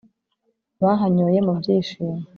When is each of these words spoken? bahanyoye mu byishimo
bahanyoye 0.81 1.39
mu 1.47 1.53
byishimo 1.59 2.17